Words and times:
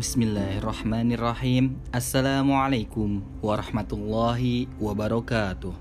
Bismillahirrahmanirrahim 0.00 1.76
Assalamualaikum 1.92 3.20
warahmatullahi 3.44 4.64
wabarakatuh 4.80 5.76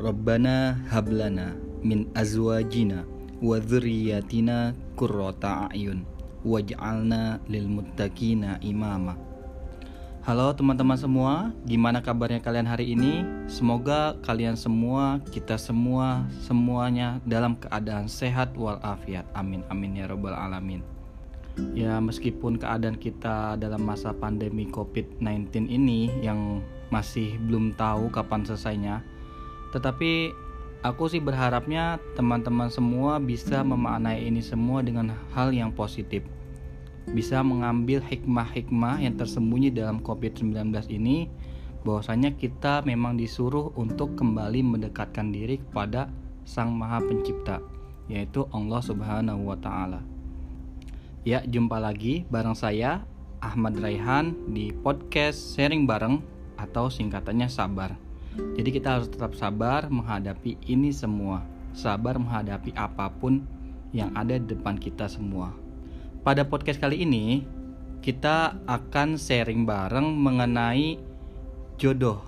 Rabbana 0.00 0.80
hablana 0.88 1.52
min 1.84 2.08
azwajina 2.16 3.04
wa 3.44 3.60
dhurriyyatina 3.60 4.72
qurrata 4.96 5.68
a'yun 5.68 6.08
waj'alna 6.40 7.44
lil 7.52 7.68
muttaqina 7.68 8.64
imama 8.64 9.12
Halo 10.24 10.56
teman-teman 10.56 10.96
semua, 10.96 11.52
gimana 11.68 12.00
kabarnya 12.00 12.40
kalian 12.40 12.64
hari 12.64 12.96
ini? 12.96 13.28
Semoga 13.44 14.16
kalian 14.24 14.56
semua, 14.56 15.20
kita 15.28 15.60
semua, 15.60 16.24
semuanya 16.40 17.20
dalam 17.28 17.60
keadaan 17.60 18.08
sehat 18.08 18.56
walafiat. 18.56 19.28
Amin 19.36 19.64
amin 19.68 20.00
ya 20.00 20.08
robbal 20.08 20.32
alamin. 20.32 20.80
Ya, 21.74 21.98
meskipun 21.98 22.58
keadaan 22.58 22.98
kita 22.98 23.58
dalam 23.58 23.82
masa 23.82 24.14
pandemi 24.14 24.66
COVID-19 24.70 25.66
ini 25.66 26.10
yang 26.22 26.62
masih 26.88 27.36
belum 27.46 27.74
tahu 27.74 28.08
kapan 28.14 28.46
selesainya, 28.46 29.02
tetapi 29.74 30.32
aku 30.86 31.10
sih 31.10 31.20
berharapnya 31.20 31.98
teman-teman 32.14 32.70
semua 32.70 33.18
bisa 33.18 33.60
memaknai 33.66 34.24
ini 34.24 34.40
semua 34.40 34.80
dengan 34.80 35.12
hal 35.34 35.52
yang 35.52 35.74
positif. 35.74 36.24
Bisa 37.08 37.40
mengambil 37.40 38.04
hikmah-hikmah 38.04 39.00
yang 39.00 39.16
tersembunyi 39.16 39.72
dalam 39.72 40.04
COVID-19 40.04 40.92
ini 40.92 41.28
bahwasanya 41.82 42.36
kita 42.36 42.84
memang 42.84 43.16
disuruh 43.16 43.72
untuk 43.80 44.12
kembali 44.18 44.60
mendekatkan 44.60 45.32
diri 45.32 45.56
kepada 45.56 46.12
Sang 46.44 46.72
Maha 46.72 47.00
Pencipta, 47.00 47.64
yaitu 48.12 48.44
Allah 48.52 48.80
Subhanahu 48.84 49.48
wa 49.48 49.56
taala. 49.56 50.17
Ya, 51.28 51.44
jumpa 51.44 51.76
lagi 51.76 52.24
bareng 52.32 52.56
saya 52.56 53.04
Ahmad 53.44 53.76
Raihan 53.76 54.32
di 54.48 54.72
podcast 54.72 55.52
sharing 55.52 55.84
bareng 55.84 56.24
atau 56.56 56.88
singkatannya 56.88 57.52
sabar. 57.52 58.00
Jadi 58.56 58.72
kita 58.72 58.96
harus 58.96 59.12
tetap 59.12 59.36
sabar 59.36 59.92
menghadapi 59.92 60.56
ini 60.64 60.88
semua. 60.88 61.44
Sabar 61.76 62.16
menghadapi 62.16 62.72
apa 62.72 63.12
pun 63.12 63.44
yang 63.92 64.08
ada 64.16 64.40
di 64.40 64.56
depan 64.56 64.80
kita 64.80 65.04
semua. 65.04 65.52
Pada 66.24 66.48
podcast 66.48 66.80
kali 66.80 67.04
ini 67.04 67.44
kita 68.00 68.64
akan 68.64 69.20
sharing 69.20 69.68
bareng 69.68 70.08
mengenai 70.08 70.96
jodoh. 71.76 72.24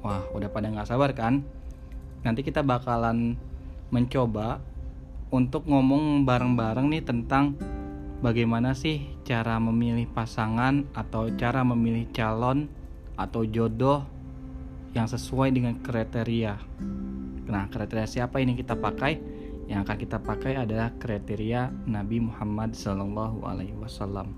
Wah, 0.00 0.24
udah 0.32 0.48
pada 0.48 0.72
nggak 0.72 0.88
sabar 0.88 1.12
kan? 1.12 1.44
Nanti 2.24 2.40
kita 2.40 2.64
bakalan 2.64 3.36
mencoba 3.92 4.56
untuk 5.28 5.68
ngomong 5.68 6.24
bareng-bareng 6.24 6.88
nih 6.96 7.04
tentang 7.04 7.76
bagaimana 8.18 8.74
sih 8.74 9.18
cara 9.22 9.58
memilih 9.62 10.10
pasangan 10.10 10.86
atau 10.94 11.30
cara 11.38 11.62
memilih 11.62 12.10
calon 12.10 12.66
atau 13.14 13.42
jodoh 13.46 14.06
yang 14.94 15.06
sesuai 15.06 15.54
dengan 15.54 15.78
kriteria. 15.78 16.54
Nah, 17.48 17.64
kriteria 17.70 18.08
siapa 18.08 18.42
ini 18.42 18.58
kita 18.58 18.76
pakai? 18.78 19.20
Yang 19.68 19.80
akan 19.84 19.96
kita 20.00 20.18
pakai 20.24 20.52
adalah 20.56 20.90
kriteria 20.96 21.68
Nabi 21.84 22.24
Muhammad 22.24 22.72
Sallallahu 22.72 23.44
Alaihi 23.44 23.76
Wasallam. 23.76 24.32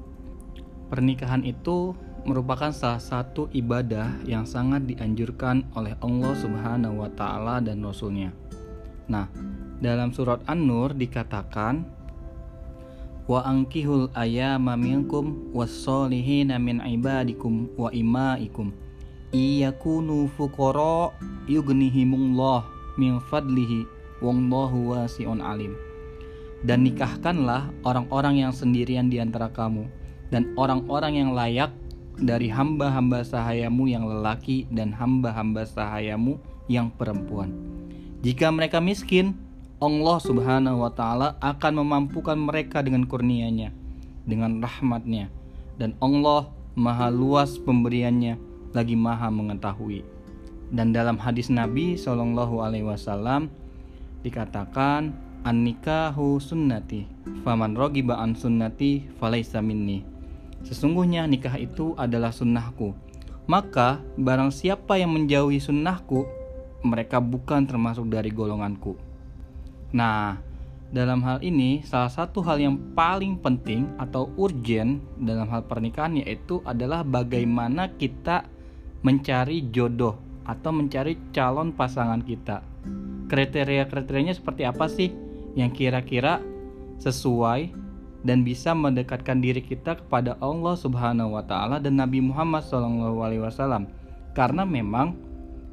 Pernikahan 0.91 1.47
itu 1.47 1.95
merupakan 2.27 2.75
salah 2.75 3.01
satu 3.01 3.47
ibadah 3.55 4.21
yang 4.27 4.45
sangat 4.45 4.91
dianjurkan 4.91 5.71
oleh 5.79 5.95
Allah 6.03 6.35
Subhanahu 6.35 7.01
wa 7.01 7.11
taala 7.15 7.63
dan 7.63 7.81
rasulnya. 7.81 8.35
Nah, 9.07 9.31
dalam 9.81 10.13
surat 10.13 10.45
An-Nur 10.45 10.93
dikatakan 10.93 12.00
wa 13.31 13.47
angkihul 13.47 14.11
ayama 14.19 14.75
minkum 14.75 15.55
wassolihina 15.55 16.59
min 16.59 16.83
ibadikum 16.83 17.71
wa 17.79 17.87
imaikum. 17.95 18.75
Iyakunu 19.31 20.27
fuqara 20.35 21.15
yughnihimullah 21.47 22.67
min 22.99 23.23
fadlihi. 23.31 23.87
Wallahu 24.19 24.99
wasi'un 24.99 25.39
alim. 25.39 25.79
Dan 26.67 26.83
nikahkanlah 26.83 27.71
orang-orang 27.87 28.43
yang 28.43 28.53
sendirian 28.53 29.07
di 29.07 29.23
antara 29.23 29.47
kamu 29.47 29.87
dan 30.35 30.51
orang-orang 30.59 31.23
yang 31.23 31.31
layak 31.31 31.71
dari 32.21 32.51
hamba-hamba 32.51 33.23
sahayamu 33.23 33.87
yang 33.89 34.05
lelaki 34.05 34.67
dan 34.75 34.91
hamba-hamba 34.91 35.65
sahayamu 35.65 36.37
yang 36.67 36.91
perempuan. 36.99 37.55
Jika 38.21 38.53
mereka 38.53 38.83
miskin 38.83 39.39
Allah 39.81 40.21
Subhanahu 40.21 40.85
wa 40.85 40.93
taala 40.93 41.41
akan 41.41 41.81
memampukan 41.81 42.37
mereka 42.37 42.85
dengan 42.85 43.09
kurnianya, 43.09 43.73
dengan 44.29 44.61
rahmatnya 44.61 45.33
dan 45.81 45.97
Allah 46.05 46.53
maha 46.77 47.09
luas 47.09 47.57
pemberiannya 47.57 48.37
lagi 48.77 48.93
maha 48.93 49.33
mengetahui. 49.33 50.05
Dan 50.69 50.93
dalam 50.93 51.17
hadis 51.17 51.49
Nabi 51.49 51.97
Shallallahu 51.97 52.61
alaihi 52.61 52.85
wasallam 52.85 53.49
dikatakan 54.21 55.17
an-nikahu 55.49 56.37
sunnati 56.37 57.09
faman 57.41 57.73
rogiba 57.73 58.21
an 58.21 58.37
sunnati 58.37 59.09
falaisa 59.17 59.65
minni. 59.65 60.05
Sesungguhnya 60.61 61.25
nikah 61.25 61.57
itu 61.57 61.97
adalah 61.97 62.37
sunnahku. 62.37 62.93
Maka 63.49 64.05
barang 64.21 64.53
siapa 64.53 65.01
yang 65.01 65.17
menjauhi 65.17 65.57
sunnahku, 65.57 66.29
mereka 66.85 67.17
bukan 67.19 67.65
termasuk 67.65 68.13
dari 68.13 68.29
golonganku. 68.29 69.10
Nah, 69.91 70.39
dalam 70.91 71.23
hal 71.23 71.39
ini 71.43 71.87
salah 71.87 72.11
satu 72.11 72.43
hal 72.43 72.59
yang 72.59 72.77
paling 72.99 73.39
penting 73.39 73.87
atau 73.99 74.31
urgent 74.35 74.99
dalam 75.23 75.47
hal 75.47 75.63
pernikahan 75.67 76.19
yaitu 76.19 76.59
adalah 76.67 77.07
bagaimana 77.07 77.91
kita 77.95 78.47
mencari 79.07 79.71
jodoh 79.71 80.19
atau 80.47 80.71
mencari 80.75 81.15
calon 81.31 81.71
pasangan 81.71 82.23
kita. 82.27 82.63
Kriteria-kriterianya 83.31 84.35
seperti 84.35 84.67
apa 84.67 84.91
sih 84.91 85.15
yang 85.55 85.71
kira-kira 85.71 86.43
sesuai 86.99 87.71
dan 88.27 88.43
bisa 88.43 88.75
mendekatkan 88.77 89.39
diri 89.41 89.63
kita 89.65 89.97
kepada 89.97 90.37
Allah 90.43 90.75
Subhanahu 90.75 91.39
wa 91.39 91.45
taala 91.47 91.79
dan 91.79 91.97
Nabi 91.97 92.19
Muhammad 92.21 92.67
SAW. 92.67 93.87
Karena 94.35 94.63
memang 94.67 95.17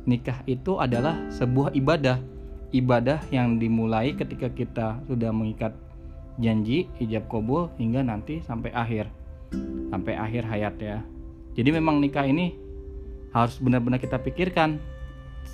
nikah 0.08 0.46
itu 0.48 0.80
adalah 0.80 1.18
sebuah 1.34 1.76
ibadah 1.76 2.37
ibadah 2.76 3.24
yang 3.32 3.60
dimulai 3.62 4.12
ketika 4.16 4.52
kita 4.52 5.00
sudah 5.08 5.32
mengikat 5.32 5.72
janji 6.38 6.86
ijab 7.02 7.26
kabul 7.32 7.72
hingga 7.80 8.04
nanti 8.04 8.44
sampai 8.44 8.72
akhir. 8.76 9.10
Sampai 9.88 10.20
akhir 10.20 10.44
hayat 10.44 10.76
ya. 10.78 11.00
Jadi 11.56 11.70
memang 11.74 12.04
nikah 12.04 12.28
ini 12.28 12.54
harus 13.32 13.58
benar-benar 13.58 13.98
kita 13.98 14.20
pikirkan 14.22 14.78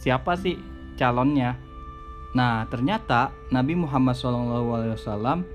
siapa 0.03 0.35
sih 0.35 0.57
calonnya? 0.97 1.56
Nah 2.34 2.66
ternyata 2.68 3.30
Nabi 3.53 3.78
Muhammad 3.78 4.18
SAW 4.18 5.45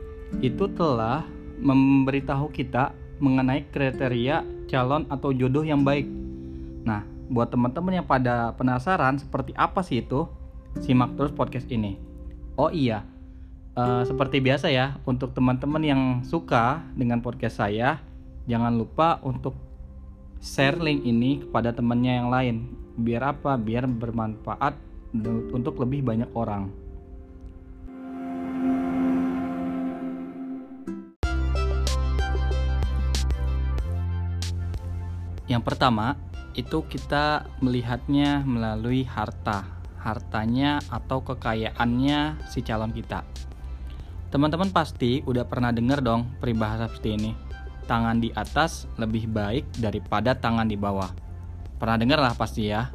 itu 0.40 0.64
telah 0.72 1.26
memberitahu 1.58 2.54
kita 2.54 2.94
mengenai 3.18 3.66
kriteria 3.74 4.46
calon 4.70 5.04
atau 5.10 5.34
jodoh 5.34 5.66
yang 5.66 5.82
baik. 5.82 6.06
Nah 6.86 7.02
buat 7.28 7.50
teman-teman 7.52 8.00
yang 8.00 8.06
pada 8.08 8.54
penasaran 8.56 9.20
seperti 9.20 9.52
apa 9.58 9.84
sih 9.84 10.00
itu 10.00 10.24
simak 10.82 11.16
terus 11.16 11.32
podcast 11.32 11.66
ini. 11.72 11.96
Oh 12.58 12.68
iya, 12.68 13.06
uh, 13.78 14.02
seperti 14.02 14.42
biasa 14.42 14.66
ya, 14.68 14.98
untuk 15.06 15.30
teman-teman 15.30 15.82
yang 15.86 16.02
suka 16.26 16.82
dengan 16.98 17.22
podcast 17.22 17.62
saya, 17.62 18.02
jangan 18.50 18.74
lupa 18.74 19.22
untuk 19.22 19.54
share 20.42 20.78
link 20.82 21.06
ini 21.06 21.46
kepada 21.46 21.70
temannya 21.70 22.12
yang 22.18 22.28
lain. 22.28 22.56
Biar 22.98 23.38
apa? 23.38 23.54
Biar 23.54 23.86
bermanfaat 23.86 24.74
untuk 25.54 25.78
lebih 25.78 26.02
banyak 26.02 26.30
orang. 26.34 26.66
Yang 35.48 35.62
pertama, 35.64 36.12
itu 36.52 36.84
kita 36.84 37.48
melihatnya 37.64 38.44
melalui 38.44 39.06
harta 39.08 39.77
hartanya 40.08 40.80
atau 40.88 41.20
kekayaannya 41.20 42.40
si 42.48 42.64
calon 42.64 42.92
kita. 42.96 43.28
Teman-teman 44.28 44.68
pasti 44.72 45.24
udah 45.24 45.44
pernah 45.48 45.72
dengar 45.72 46.04
dong 46.04 46.28
peribahasa 46.40 46.88
seperti 46.88 47.16
ini. 47.16 47.32
Tangan 47.88 48.20
di 48.20 48.28
atas 48.36 48.84
lebih 49.00 49.28
baik 49.28 49.64
daripada 49.80 50.36
tangan 50.36 50.68
di 50.68 50.76
bawah. 50.76 51.08
Pernah 51.80 51.96
dengar 51.96 52.20
lah 52.20 52.36
pasti 52.36 52.68
ya. 52.68 52.92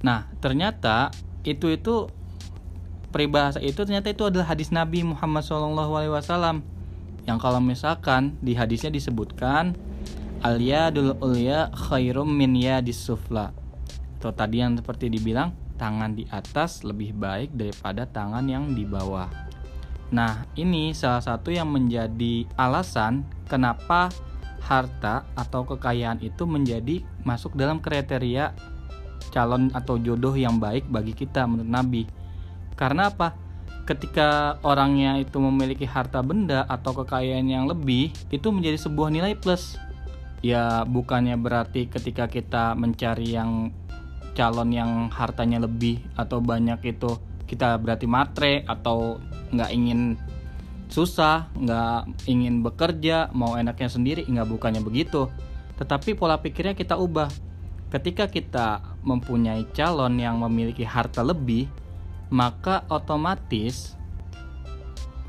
Nah, 0.00 0.24
ternyata 0.40 1.12
itu 1.44 1.68
itu 1.68 2.08
peribahasa 3.12 3.60
itu 3.60 3.84
ternyata 3.84 4.08
itu 4.08 4.24
adalah 4.24 4.52
hadis 4.52 4.72
Nabi 4.72 5.04
Muhammad 5.04 5.44
SAW 5.44 6.64
yang 7.26 7.38
kalau 7.42 7.60
misalkan 7.60 8.38
di 8.40 8.54
hadisnya 8.54 8.88
disebutkan 8.88 9.74
al 10.40 10.56
yadul 10.62 11.18
ulya 11.20 11.68
khairum 11.74 12.32
min 12.32 12.56
yadis 12.56 12.96
sufla. 12.96 13.52
Atau 14.16 14.32
tadi 14.32 14.64
yang 14.64 14.72
seperti 14.78 15.12
dibilang 15.12 15.52
tangan 15.76 16.16
di 16.16 16.24
atas 16.32 16.82
lebih 16.82 17.12
baik 17.14 17.52
daripada 17.54 18.08
tangan 18.08 18.44
yang 18.48 18.72
di 18.72 18.82
bawah. 18.82 19.28
Nah, 20.10 20.46
ini 20.54 20.94
salah 20.94 21.22
satu 21.22 21.50
yang 21.50 21.70
menjadi 21.70 22.46
alasan 22.56 23.26
kenapa 23.50 24.10
harta 24.66 25.22
atau 25.38 25.62
kekayaan 25.62 26.18
itu 26.22 26.42
menjadi 26.42 27.02
masuk 27.22 27.54
dalam 27.54 27.78
kriteria 27.78 28.50
calon 29.30 29.70
atau 29.74 29.98
jodoh 29.98 30.34
yang 30.34 30.58
baik 30.58 30.86
bagi 30.90 31.14
kita 31.14 31.46
menurut 31.46 31.70
Nabi. 31.70 32.02
Karena 32.74 33.10
apa? 33.10 33.34
Ketika 33.86 34.58
orangnya 34.66 35.14
itu 35.22 35.38
memiliki 35.38 35.86
harta 35.86 36.18
benda 36.18 36.66
atau 36.66 36.90
kekayaan 36.90 37.46
yang 37.46 37.70
lebih, 37.70 38.10
itu 38.34 38.48
menjadi 38.50 38.74
sebuah 38.82 39.14
nilai 39.14 39.38
plus. 39.38 39.78
Ya, 40.42 40.82
bukannya 40.82 41.38
berarti 41.38 41.86
ketika 41.86 42.26
kita 42.26 42.74
mencari 42.74 43.30
yang 43.30 43.70
calon 44.36 44.70
yang 44.70 45.08
hartanya 45.08 45.64
lebih 45.64 46.04
atau 46.14 46.44
banyak 46.44 46.78
itu 46.84 47.16
kita 47.48 47.80
berarti 47.80 48.04
matre 48.04 48.62
atau 48.68 49.16
nggak 49.54 49.70
ingin 49.72 50.20
susah, 50.92 51.50
nggak 51.56 52.26
ingin 52.28 52.60
bekerja, 52.60 53.32
mau 53.32 53.56
enaknya 53.56 53.88
sendiri, 53.88 54.22
nggak 54.28 54.46
bukannya 54.50 54.82
begitu. 54.84 55.30
Tetapi 55.80 56.14
pola 56.14 56.38
pikirnya 56.38 56.76
kita 56.76 56.98
ubah. 57.00 57.30
Ketika 57.86 58.26
kita 58.26 58.82
mempunyai 59.06 59.62
calon 59.70 60.18
yang 60.18 60.42
memiliki 60.42 60.82
harta 60.82 61.22
lebih, 61.22 61.70
maka 62.34 62.82
otomatis 62.90 63.94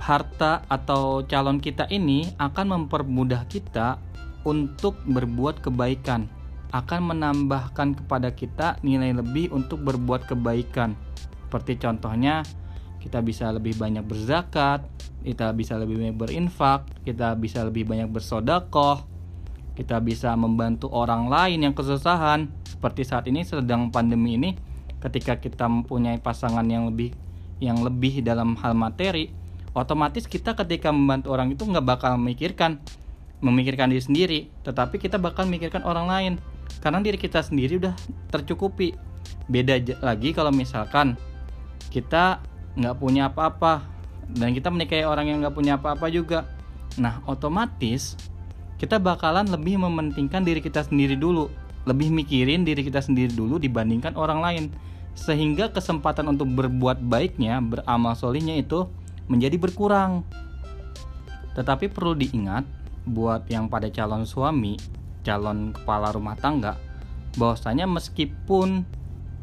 harta 0.01 0.65
atau 0.65 1.21
calon 1.25 1.61
kita 1.61 1.85
ini 1.89 2.33
akan 2.41 2.65
mempermudah 2.85 3.45
kita 3.45 4.01
untuk 4.47 4.97
berbuat 5.05 5.61
kebaikan, 5.61 6.25
akan 6.71 7.15
menambahkan 7.15 8.03
kepada 8.03 8.35
kita 8.35 8.75
nilai 8.83 9.15
lebih 9.15 9.55
untuk 9.55 9.83
berbuat 9.83 10.27
kebaikan. 10.27 10.99
Seperti 11.47 11.79
contohnya, 11.79 12.43
kita 12.99 13.23
bisa 13.23 13.47
lebih 13.55 13.79
banyak 13.79 14.03
berzakat, 14.03 14.83
kita 15.23 15.55
bisa 15.55 15.79
lebih 15.79 15.95
banyak 15.99 16.17
berinfak, 16.19 16.87
kita 17.07 17.39
bisa 17.39 17.63
lebih 17.63 17.87
banyak 17.87 18.11
bersodakoh, 18.11 19.07
kita 19.79 20.03
bisa 20.03 20.35
membantu 20.35 20.91
orang 20.91 21.31
lain 21.31 21.71
yang 21.71 21.75
kesusahan. 21.77 22.51
Seperti 22.67 23.07
saat 23.07 23.25
ini 23.31 23.47
sedang 23.47 23.87
pandemi 23.87 24.35
ini, 24.35 24.59
ketika 24.99 25.39
kita 25.39 25.71
mempunyai 25.71 26.19
pasangan 26.19 26.65
yang 26.67 26.91
lebih 26.91 27.15
yang 27.63 27.81
lebih 27.81 28.21
dalam 28.21 28.59
hal 28.59 28.75
materi, 28.75 29.31
otomatis 29.71 30.27
kita 30.27 30.53
ketika 30.53 30.91
membantu 30.91 31.31
orang 31.31 31.53
itu 31.53 31.63
nggak 31.63 31.85
bakal 31.85 32.19
memikirkan 32.19 32.83
memikirkan 33.37 33.93
diri 33.93 34.01
sendiri, 34.01 34.39
tetapi 34.65 34.97
kita 34.97 35.21
bakal 35.21 35.45
memikirkan 35.45 35.85
orang 35.85 36.09
lain 36.09 36.33
karena 36.79 37.03
diri 37.03 37.17
kita 37.19 37.41
sendiri 37.41 37.81
udah 37.81 37.95
tercukupi. 38.31 38.95
Beda 39.47 39.79
lagi 40.03 40.31
kalau 40.31 40.51
misalkan 40.51 41.15
kita 41.89 42.39
nggak 42.77 42.95
punya 42.99 43.27
apa-apa. 43.31 43.83
Dan 44.27 44.51
kita 44.51 44.67
menikahi 44.67 45.07
orang 45.07 45.31
yang 45.31 45.37
nggak 45.39 45.55
punya 45.55 45.79
apa-apa 45.79 46.11
juga. 46.11 46.43
Nah 46.99 47.23
otomatis 47.25 48.19
kita 48.77 48.99
bakalan 48.99 49.47
lebih 49.49 49.79
mementingkan 49.79 50.43
diri 50.43 50.59
kita 50.61 50.83
sendiri 50.83 51.15
dulu. 51.15 51.47
Lebih 51.87 52.11
mikirin 52.11 52.67
diri 52.67 52.83
kita 52.83 52.99
sendiri 52.99 53.31
dulu 53.31 53.55
dibandingkan 53.57 54.13
orang 54.19 54.39
lain. 54.43 54.63
Sehingga 55.17 55.73
kesempatan 55.73 56.29
untuk 56.29 56.51
berbuat 56.53 57.01
baiknya 57.01 57.57
beramal 57.63 58.13
solihnya 58.13 58.59
itu 58.59 58.85
menjadi 59.25 59.57
berkurang. 59.57 60.21
Tetapi 61.57 61.89
perlu 61.89 62.13
diingat 62.13 62.67
buat 63.07 63.47
yang 63.47 63.71
pada 63.71 63.87
calon 63.87 64.27
suami 64.27 64.96
calon 65.27 65.75
kepala 65.75 66.15
rumah 66.15 66.39
tangga 66.39 66.79
bahwasanya 67.35 67.83
meskipun 67.85 68.87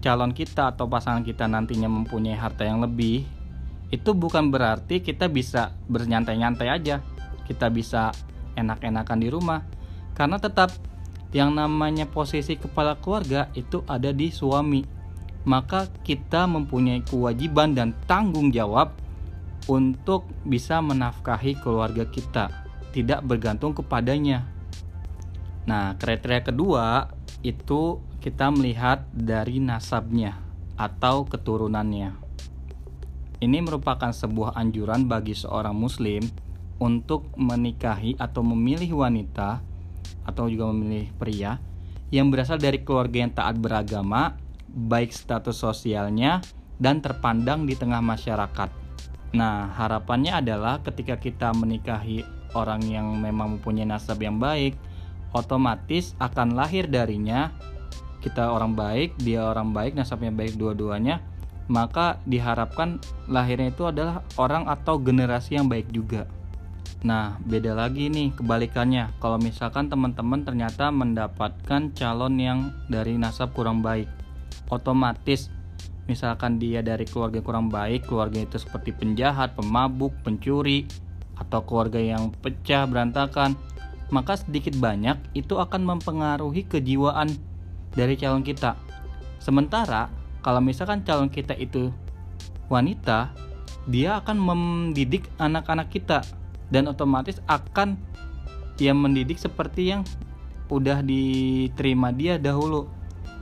calon 0.01 0.33
kita 0.33 0.73
atau 0.73 0.85
pasangan 0.85 1.25
kita 1.25 1.45
nantinya 1.49 1.89
mempunyai 1.89 2.37
harta 2.37 2.65
yang 2.69 2.85
lebih, 2.85 3.25
itu 3.89 4.11
bukan 4.13 4.53
berarti 4.53 5.01
kita 5.01 5.33
bisa 5.33 5.73
bernyantai-nyantai 5.89 6.69
aja. 6.69 7.01
Kita 7.49 7.73
bisa 7.73 8.13
enak-enakan 8.59 9.19
di 9.21 9.29
rumah. 9.33 9.65
Karena 10.13 10.37
tetap 10.37 10.73
yang 11.33 11.57
namanya 11.57 12.05
posisi 12.05 12.59
kepala 12.61 13.01
keluarga 13.01 13.49
itu 13.57 13.81
ada 13.89 14.13
di 14.13 14.29
suami. 14.29 14.85
Maka 15.45 15.89
kita 16.05 16.49
mempunyai 16.49 17.05
kewajiban 17.05 17.77
dan 17.77 17.93
tanggung 18.09 18.49
jawab 18.49 18.97
untuk 19.69 20.25
bisa 20.45 20.81
menafkahi 20.81 21.61
keluarga 21.61 22.09
kita, 22.09 22.49
tidak 22.97 23.21
bergantung 23.25 23.77
kepadanya. 23.77 24.54
Nah, 25.65 25.97
kriteria 25.97 26.45
kedua 26.45 27.09
itu 27.41 28.01
kita 28.21 28.53
melihat 28.53 29.05
dari 29.13 29.61
nasabnya 29.61 30.41
atau 30.77 31.25
keturunannya. 31.25 32.17
Ini 33.41 33.59
merupakan 33.61 34.09
sebuah 34.09 34.57
anjuran 34.57 35.05
bagi 35.05 35.37
seorang 35.37 35.77
muslim 35.77 36.25
untuk 36.81 37.29
menikahi 37.37 38.17
atau 38.17 38.41
memilih 38.41 39.05
wanita 39.05 39.61
atau 40.25 40.49
juga 40.49 40.73
memilih 40.73 41.13
pria 41.17 41.61
yang 42.09 42.33
berasal 42.33 42.57
dari 42.57 42.81
keluarga 42.81 43.17
yang 43.21 43.33
taat 43.33 43.57
beragama, 43.61 44.37
baik 44.71 45.13
status 45.13 45.61
sosialnya 45.61 46.41
dan 46.79 47.01
terpandang 47.05 47.67
di 47.69 47.77
tengah 47.77 48.01
masyarakat. 48.01 48.71
Nah, 49.35 49.75
harapannya 49.75 50.39
adalah 50.39 50.79
ketika 50.81 51.19
kita 51.19 51.51
menikahi 51.51 52.23
orang 52.55 52.87
yang 52.87 53.19
memang 53.19 53.59
mempunyai 53.59 53.87
nasab 53.87 54.23
yang 54.23 54.39
baik, 54.39 54.79
otomatis 55.35 56.15
akan 56.23 56.55
lahir 56.55 56.87
darinya 56.87 57.53
kita 58.25 58.49
orang 58.49 58.73
baik, 58.73 59.21
dia 59.21 59.45
orang 59.45 59.77
baik, 59.77 59.93
nasabnya 59.93 60.33
baik 60.33 60.57
dua-duanya, 60.57 61.21
maka 61.69 62.17
diharapkan 62.25 62.97
lahirnya 63.29 63.69
itu 63.69 63.85
adalah 63.85 64.25
orang 64.41 64.65
atau 64.65 64.97
generasi 64.97 65.61
yang 65.61 65.69
baik 65.69 65.93
juga. 65.93 66.25
Nah, 67.05 67.37
beda 67.45 67.77
lagi 67.77 68.09
nih 68.09 68.33
kebalikannya. 68.33 69.13
Kalau 69.21 69.37
misalkan 69.37 69.93
teman-teman 69.93 70.41
ternyata 70.41 70.89
mendapatkan 70.89 71.93
calon 71.93 72.41
yang 72.41 72.73
dari 72.89 73.21
nasab 73.21 73.53
kurang 73.53 73.85
baik, 73.85 74.09
otomatis 74.73 75.53
misalkan 76.09 76.57
dia 76.57 76.81
dari 76.81 77.05
keluarga 77.05 77.45
kurang 77.45 77.69
baik, 77.69 78.09
keluarga 78.09 78.41
itu 78.41 78.57
seperti 78.57 78.97
penjahat, 78.97 79.53
pemabuk, 79.53 80.17
pencuri, 80.25 80.89
atau 81.37 81.61
keluarga 81.61 82.01
yang 82.01 82.33
pecah 82.41 82.89
berantakan, 82.89 83.53
maka 84.13 84.37
sedikit 84.41 84.77
banyak 84.77 85.17
itu 85.33 85.57
akan 85.57 85.97
mempengaruhi 85.97 86.67
kejiwaan 86.69 87.33
dari 87.95 88.19
calon 88.19 88.45
kita. 88.45 88.77
Sementara 89.41 90.09
kalau 90.45 90.61
misalkan 90.61 91.01
calon 91.05 91.33
kita 91.33 91.57
itu 91.57 91.89
wanita, 92.69 93.33
dia 93.89 94.21
akan 94.21 94.37
mendidik 94.37 95.29
anak-anak 95.41 95.89
kita 95.89 96.21
dan 96.69 96.89
otomatis 96.89 97.41
akan 97.49 97.97
yang 98.81 98.99
mendidik 99.01 99.41
seperti 99.41 99.95
yang 99.95 100.03
udah 100.69 101.01
diterima 101.01 102.11
dia 102.13 102.37
dahulu. 102.41 102.89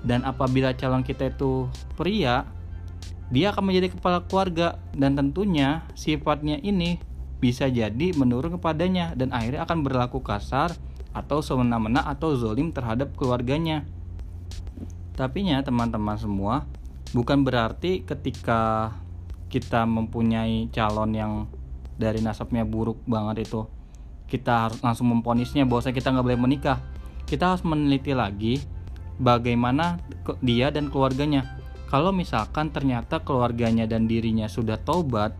Dan 0.03 0.27
apabila 0.27 0.75
calon 0.75 1.07
kita 1.07 1.31
itu 1.31 1.71
pria, 1.95 2.43
dia 3.31 3.55
akan 3.55 3.71
menjadi 3.71 3.95
kepala 3.95 4.27
keluarga 4.27 4.83
dan 4.93 5.15
tentunya 5.15 5.87
sifatnya 5.95 6.59
ini 6.59 6.99
bisa 7.43 7.67
jadi 7.67 8.15
menurun 8.15 8.55
kepadanya 8.55 9.19
dan 9.19 9.35
akhirnya 9.35 9.67
akan 9.67 9.83
berlaku 9.83 10.23
kasar 10.23 10.79
atau 11.11 11.43
semena-mena 11.43 12.07
atau 12.07 12.39
zolim 12.39 12.71
terhadap 12.71 13.19
keluarganya. 13.19 13.83
Tapi 15.19 15.51
ya 15.51 15.61
teman-teman 15.67 16.15
semua, 16.15 16.71
bukan 17.11 17.43
berarti 17.43 18.07
ketika 18.07 18.95
kita 19.51 19.83
mempunyai 19.85 20.71
calon 20.71 21.11
yang 21.13 21.33
dari 21.99 22.23
nasabnya 22.23 22.63
buruk 22.63 23.03
banget 23.05 23.51
itu 23.51 23.67
kita 24.33 24.65
harus 24.65 24.81
langsung 24.81 25.13
memponisnya 25.13 25.69
bahwa 25.69 25.85
kita 25.93 26.09
nggak 26.09 26.25
boleh 26.25 26.41
menikah. 26.41 26.81
Kita 27.29 27.53
harus 27.53 27.61
meneliti 27.69 28.17
lagi 28.17 28.65
bagaimana 29.21 30.01
dia 30.41 30.73
dan 30.73 30.89
keluarganya. 30.89 31.61
Kalau 31.93 32.09
misalkan 32.17 32.73
ternyata 32.73 33.21
keluarganya 33.21 33.85
dan 33.85 34.09
dirinya 34.09 34.49
sudah 34.49 34.81
taubat, 34.81 35.37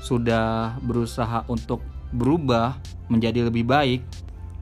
sudah 0.00 0.76
berusaha 0.82 1.44
untuk 1.46 1.84
berubah 2.10 2.76
menjadi 3.06 3.46
lebih 3.46 3.68
baik 3.68 4.00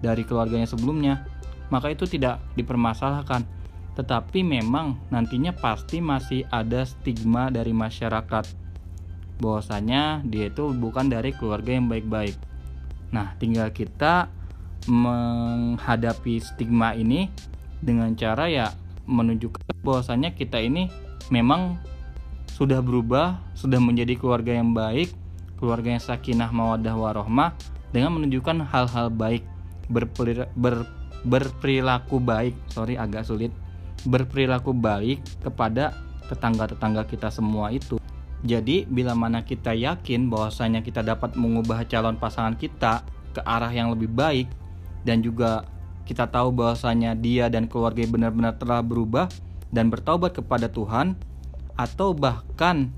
dari 0.03 0.23
keluarganya 0.27 0.69
sebelumnya, 0.69 1.25
maka 1.73 1.91
itu 1.91 2.05
tidak 2.05 2.43
dipermasalahkan 2.55 3.59
tetapi 3.99 4.47
memang 4.47 4.95
nantinya 5.11 5.51
pasti 5.51 5.99
masih 5.99 6.47
ada 6.55 6.87
stigma 6.87 7.51
dari 7.51 7.75
masyarakat 7.75 8.47
bahwasanya 9.43 10.23
dia 10.23 10.55
itu 10.55 10.71
bukan 10.71 11.11
dari 11.11 11.35
keluarga 11.35 11.75
yang 11.75 11.91
baik-baik. 11.91 12.39
Nah, 13.11 13.35
tinggal 13.43 13.75
kita 13.75 14.31
menghadapi 14.87 16.39
stigma 16.39 16.95
ini 16.95 17.27
dengan 17.83 18.15
cara 18.15 18.47
ya 18.47 18.71
menunjukkan 19.11 19.83
bahwasanya 19.83 20.31
kita 20.31 20.63
ini 20.63 20.87
memang 21.35 21.75
sudah 22.55 22.79
berubah, 22.79 23.43
sudah 23.59 23.83
menjadi 23.83 24.15
keluarga 24.15 24.55
yang 24.55 24.79
baik, 24.79 25.11
keluarga 25.59 25.99
yang 25.99 26.03
sakinah 26.03 26.55
mawadah 26.55 26.95
warohmah 26.95 27.53
dengan 27.91 28.17
menunjukkan 28.17 28.65
hal-hal 28.71 29.11
baik, 29.11 29.43
berperilaku 31.27 32.17
baik. 32.23 32.55
Sorry 32.71 32.95
agak 32.95 33.27
sulit 33.27 33.51
berperilaku 34.07 34.71
baik 34.71 35.19
kepada 35.43 35.91
tetangga-tetangga 36.31 37.09
kita 37.09 37.33
semua 37.33 37.75
itu. 37.75 37.99
Jadi, 38.47 38.87
bila 38.87 39.19
mana 39.19 39.43
kita 39.43 39.75
yakin 39.75 40.31
bahwasanya 40.31 40.87
kita 40.87 41.03
dapat 41.03 41.35
mengubah 41.35 41.83
calon 41.91 42.15
pasangan 42.15 42.55
kita 42.55 43.03
ke 43.35 43.43
arah 43.43 43.73
yang 43.73 43.91
lebih 43.91 44.07
baik 44.07 44.47
dan 45.03 45.27
juga 45.27 45.67
kita 46.07 46.31
tahu 46.31 46.55
bahwasanya 46.55 47.19
dia 47.19 47.51
dan 47.51 47.67
keluarga 47.67 48.07
benar-benar 48.07 48.55
telah 48.57 48.79
berubah 48.79 49.27
dan 49.75 49.91
bertobat 49.91 50.39
kepada 50.39 50.71
Tuhan 50.71 51.19
atau 51.75 52.15
bahkan 52.15 52.95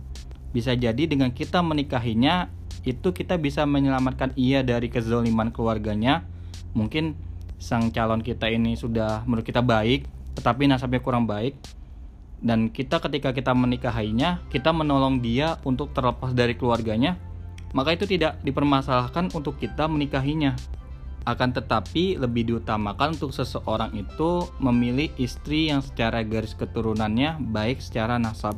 bisa 0.50 0.74
jadi 0.74 1.06
dengan 1.06 1.30
kita 1.30 1.62
menikahinya 1.62 2.50
itu 2.82 3.12
kita 3.12 3.36
bisa 3.36 3.62
menyelamatkan 3.68 4.32
ia 4.34 4.64
dari 4.64 4.88
kezoliman 4.88 5.52
keluarganya. 5.52 6.24
Mungkin 6.72 7.14
sang 7.60 7.92
calon 7.92 8.24
kita 8.24 8.48
ini 8.48 8.74
sudah 8.74 9.22
menurut 9.28 9.44
kita 9.44 9.60
baik 9.60 10.08
tetapi 10.38 10.70
nasabnya 10.70 11.02
kurang 11.02 11.28
baik. 11.28 11.58
Dan 12.40 12.72
kita 12.72 13.04
ketika 13.04 13.36
kita 13.36 13.52
menikahinya 13.52 14.40
kita 14.48 14.72
menolong 14.72 15.20
dia 15.20 15.60
untuk 15.62 15.92
terlepas 15.92 16.32
dari 16.32 16.56
keluarganya 16.56 17.20
maka 17.70 17.94
itu 17.94 18.06
tidak 18.06 18.38
dipermasalahkan 18.42 19.30
untuk 19.36 19.58
kita 19.60 19.86
menikahinya. 19.86 20.58
Akan 21.28 21.52
tetapi 21.52 22.16
lebih 22.16 22.48
diutamakan 22.48 23.14
untuk 23.14 23.36
seseorang 23.36 23.92
itu 23.92 24.48
memilih 24.56 25.12
istri 25.20 25.68
yang 25.68 25.84
secara 25.84 26.24
garis 26.24 26.56
keturunannya 26.56 27.36
baik 27.52 27.84
secara 27.84 28.16
nasab 28.16 28.56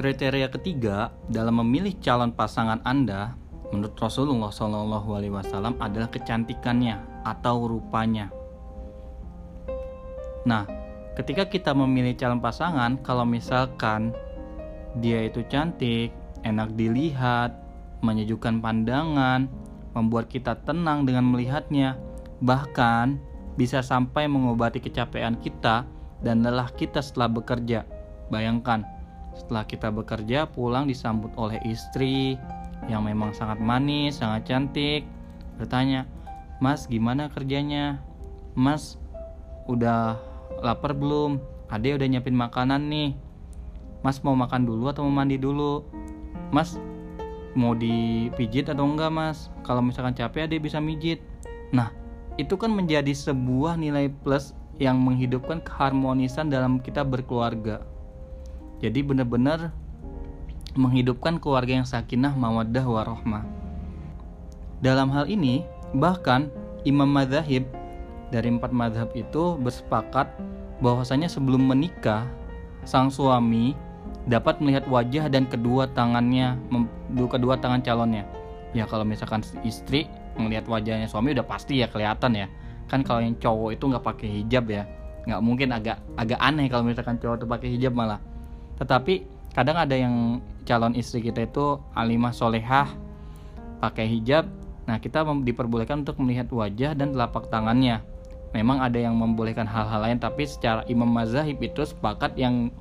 Kriteria 0.00 0.48
ketiga 0.48 1.12
dalam 1.28 1.60
memilih 1.60 1.92
calon 2.00 2.32
pasangan 2.32 2.80
Anda 2.88 3.36
menurut 3.68 3.92
Rasulullah 4.00 4.48
SAW 4.48 5.76
adalah 5.76 6.08
kecantikannya 6.08 7.20
atau 7.20 7.68
rupanya. 7.68 8.32
Nah, 10.48 10.64
ketika 11.20 11.44
kita 11.52 11.76
memilih 11.76 12.16
calon 12.16 12.40
pasangan, 12.40 12.96
kalau 13.04 13.28
misalkan 13.28 14.16
dia 15.04 15.20
itu 15.28 15.44
cantik, 15.52 16.16
enak 16.48 16.72
dilihat, 16.80 17.52
menyejukkan 18.00 18.64
pandangan, 18.64 19.52
membuat 19.92 20.32
kita 20.32 20.64
tenang 20.64 21.04
dengan 21.04 21.28
melihatnya, 21.28 22.00
bahkan 22.40 23.20
bisa 23.60 23.84
sampai 23.84 24.32
mengobati 24.32 24.80
kecapean 24.80 25.36
kita 25.44 25.84
dan 26.24 26.40
lelah 26.40 26.72
kita 26.72 27.04
setelah 27.04 27.28
bekerja. 27.28 27.84
Bayangkan, 28.32 28.99
setelah 29.40 29.64
kita 29.64 29.88
bekerja, 29.88 30.44
pulang 30.52 30.84
disambut 30.84 31.32
oleh 31.40 31.56
istri 31.64 32.36
yang 32.92 33.08
memang 33.08 33.32
sangat 33.32 33.56
manis, 33.56 34.20
sangat 34.20 34.44
cantik. 34.44 35.08
Bertanya, 35.56 36.04
"Mas, 36.60 36.84
gimana 36.84 37.32
kerjanya? 37.32 38.04
Mas, 38.52 39.00
udah 39.64 40.20
lapar 40.60 40.92
belum? 40.92 41.40
Ade 41.72 41.96
udah 41.96 42.04
nyiapin 42.04 42.36
makanan 42.36 42.92
nih. 42.92 43.16
Mas 44.04 44.20
mau 44.20 44.36
makan 44.36 44.68
dulu 44.68 44.92
atau 44.92 45.08
mau 45.08 45.24
mandi 45.24 45.40
dulu? 45.40 45.84
Mas, 46.52 46.76
mau 47.56 47.72
dipijit 47.72 48.68
atau 48.68 48.84
enggak, 48.84 49.12
Mas? 49.12 49.48
Kalau 49.64 49.80
misalkan 49.80 50.12
capek, 50.12 50.44
Ade 50.48 50.60
bisa 50.60 50.80
mijit." 50.84 51.24
Nah, 51.72 51.94
itu 52.36 52.56
kan 52.60 52.72
menjadi 52.72 53.12
sebuah 53.12 53.80
nilai 53.80 54.12
plus 54.24 54.52
yang 54.80 54.96
menghidupkan 55.00 55.60
keharmonisan 55.60 56.48
dalam 56.48 56.80
kita 56.80 57.04
berkeluarga. 57.04 57.84
Jadi 58.80 59.04
benar-benar 59.04 59.72
menghidupkan 60.72 61.36
keluarga 61.36 61.80
yang 61.82 61.88
sakinah, 61.88 62.32
mawaddah, 62.32 62.84
warohmah. 62.84 63.44
Dalam 64.80 65.12
hal 65.12 65.28
ini, 65.28 65.68
bahkan 65.92 66.48
Imam 66.88 67.08
Madhab 67.12 67.44
dari 68.30 68.48
empat 68.48 68.70
madhab 68.72 69.10
itu 69.12 69.58
bersepakat 69.60 70.30
bahwasanya 70.80 71.28
sebelum 71.28 71.66
menikah, 71.68 72.24
sang 72.88 73.12
suami 73.12 73.76
dapat 74.24 74.62
melihat 74.64 74.88
wajah 74.88 75.28
dan 75.28 75.44
kedua 75.44 75.90
tangannya, 75.92 76.56
kedua 77.12 77.60
tangan 77.60 77.84
calonnya. 77.84 78.24
Ya 78.72 78.86
kalau 78.86 79.02
misalkan 79.02 79.42
istri 79.66 80.06
melihat 80.38 80.64
wajahnya 80.70 81.10
suami 81.10 81.34
udah 81.34 81.44
pasti 81.44 81.82
ya 81.82 81.90
kelihatan 81.90 82.38
ya. 82.38 82.46
Kan 82.86 83.02
kalau 83.04 83.20
yang 83.20 83.36
cowok 83.36 83.76
itu 83.76 83.84
nggak 83.90 84.04
pakai 84.06 84.28
hijab 84.40 84.64
ya, 84.70 84.86
nggak 85.26 85.40
mungkin 85.42 85.68
agak 85.74 86.00
agak 86.16 86.38
aneh 86.40 86.70
kalau 86.70 86.86
misalkan 86.86 87.18
cowok 87.18 87.42
itu 87.42 87.46
pakai 87.50 87.68
hijab 87.76 87.92
malah 87.92 88.22
tetapi 88.80 89.28
kadang 89.52 89.76
ada 89.76 89.92
yang 89.92 90.40
calon 90.64 90.96
istri 90.96 91.20
kita 91.20 91.44
itu 91.44 91.76
alimah 91.92 92.32
solehah 92.32 92.88
pakai 93.84 94.08
hijab. 94.08 94.48
Nah 94.88 94.96
kita 94.96 95.22
diperbolehkan 95.44 96.02
untuk 96.02 96.16
melihat 96.24 96.48
wajah 96.48 96.96
dan 96.96 97.12
telapak 97.12 97.52
tangannya. 97.52 98.00
Memang 98.56 98.82
ada 98.82 98.96
yang 98.98 99.14
membolehkan 99.14 99.68
hal-hal 99.68 100.00
lain 100.00 100.18
tapi 100.18 100.48
secara 100.48 100.82
imam 100.88 101.06
mazhab 101.06 101.46
itu 101.46 101.84
sepakat 101.84 102.34
yang 102.40 102.72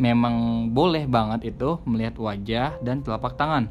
memang 0.00 0.68
boleh 0.72 1.04
banget 1.04 1.52
itu 1.52 1.76
melihat 1.84 2.16
wajah 2.22 2.78
dan 2.80 3.02
telapak 3.02 3.34
tangan. 3.34 3.66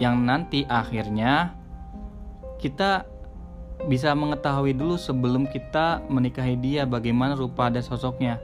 Yang 0.00 0.16
nanti 0.16 0.60
akhirnya 0.66 1.54
kita 2.58 3.04
bisa 3.86 4.10
mengetahui 4.16 4.74
dulu 4.74 4.98
sebelum 4.98 5.46
kita 5.46 6.02
menikahi 6.10 6.58
dia 6.58 6.82
bagaimana 6.82 7.38
rupa 7.38 7.70
dan 7.70 7.86
sosoknya 7.86 8.42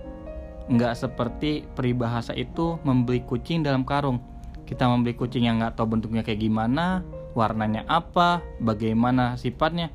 nggak 0.65 0.95
seperti 0.97 1.69
peribahasa 1.77 2.33
itu 2.33 2.81
membeli 2.87 3.21
kucing 3.25 3.61
dalam 3.61 3.85
karung. 3.85 4.21
Kita 4.65 4.89
membeli 4.89 5.13
kucing 5.13 5.45
yang 5.45 5.61
nggak 5.61 5.77
tahu 5.77 5.97
bentuknya 5.97 6.25
kayak 6.25 6.41
gimana 6.41 7.05
warnanya 7.37 7.85
apa 7.85 8.41
bagaimana 8.63 9.37
sifatnya. 9.37 9.93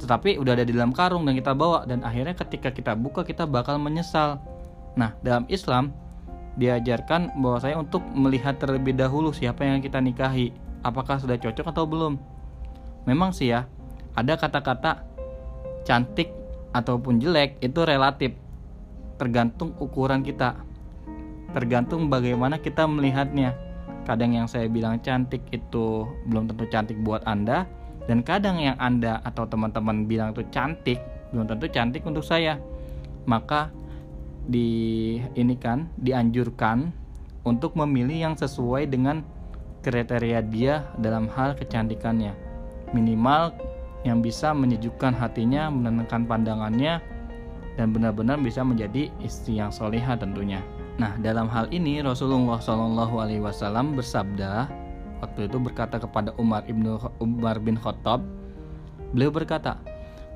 Tetapi 0.00 0.40
udah 0.40 0.56
ada 0.58 0.64
di 0.66 0.72
dalam 0.74 0.90
karung 0.90 1.22
dan 1.28 1.36
kita 1.38 1.54
bawa. 1.54 1.86
Dan 1.86 2.02
akhirnya 2.02 2.34
ketika 2.34 2.74
kita 2.74 2.98
buka 2.98 3.22
kita 3.22 3.46
bakal 3.46 3.78
menyesal. 3.78 4.42
Nah 4.98 5.14
dalam 5.22 5.46
Islam 5.46 5.94
diajarkan 6.58 7.38
bahwa 7.38 7.62
saya 7.62 7.78
untuk 7.78 8.02
melihat 8.10 8.58
terlebih 8.58 8.98
dahulu 8.98 9.30
siapa 9.30 9.62
yang 9.62 9.78
kita 9.78 10.02
nikahi. 10.02 10.50
Apakah 10.82 11.20
sudah 11.20 11.38
cocok 11.38 11.70
atau 11.70 11.84
belum? 11.86 12.18
Memang 13.06 13.30
sih 13.30 13.52
ya 13.52 13.68
ada 14.18 14.34
kata-kata 14.34 15.06
cantik 15.86 16.34
ataupun 16.74 17.22
jelek 17.22 17.62
itu 17.62 17.80
relatif 17.86 18.34
tergantung 19.20 19.76
ukuran 19.76 20.24
kita. 20.24 20.56
Tergantung 21.52 22.08
bagaimana 22.08 22.56
kita 22.56 22.88
melihatnya. 22.88 23.52
Kadang 24.08 24.32
yang 24.32 24.48
saya 24.48 24.64
bilang 24.72 24.96
cantik 25.04 25.44
itu 25.52 26.08
belum 26.24 26.48
tentu 26.48 26.64
cantik 26.72 26.96
buat 27.04 27.20
anda 27.28 27.68
dan 28.08 28.24
kadang 28.24 28.56
yang 28.56 28.80
anda 28.80 29.20
atau 29.28 29.44
teman-teman 29.44 30.08
bilang 30.08 30.32
itu 30.32 30.40
cantik 30.48 30.96
belum 31.36 31.44
tentu 31.52 31.68
cantik 31.68 32.02
untuk 32.08 32.24
saya. 32.24 32.56
Maka 33.28 33.68
di 34.48 35.20
ini 35.36 35.54
kan 35.60 35.92
dianjurkan 36.00 36.90
untuk 37.44 37.76
memilih 37.76 38.32
yang 38.32 38.34
sesuai 38.40 38.88
dengan 38.88 39.20
kriteria 39.84 40.40
dia 40.48 40.88
dalam 40.96 41.28
hal 41.28 41.52
kecantikannya. 41.60 42.32
Minimal 42.96 43.52
yang 44.02 44.24
bisa 44.24 44.56
menyejukkan 44.56 45.12
hatinya 45.12 45.68
menenangkan 45.68 46.24
pandangannya 46.24 47.19
dan 47.78 47.94
benar-benar 47.94 48.38
bisa 48.40 48.64
menjadi 48.66 49.12
istri 49.22 49.58
yang 49.62 49.70
soleha 49.70 50.18
tentunya. 50.18 50.62
Nah, 50.98 51.16
dalam 51.20 51.48
hal 51.48 51.70
ini 51.72 52.02
Rasulullah 52.04 52.60
Shallallahu 52.60 53.14
Alaihi 53.22 53.40
Wasallam 53.40 53.96
bersabda 53.96 54.68
waktu 55.20 55.48
itu 55.48 55.56
berkata 55.60 56.00
kepada 56.00 56.34
Umar 56.36 56.66
ibnu 56.66 56.98
Umar 57.20 57.60
bin 57.60 57.78
Khattab, 57.78 58.24
beliau 59.14 59.32
berkata, 59.32 59.80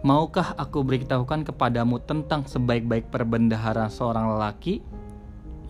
Maukah 0.04 0.52
aku 0.60 0.84
beritahukan 0.84 1.48
kepadamu 1.48 1.96
tentang 2.04 2.44
sebaik-baik 2.44 3.08
perbendaharaan 3.08 3.88
seorang 3.88 4.36
lelaki, 4.36 4.84